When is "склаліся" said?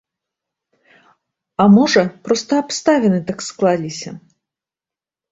3.49-4.09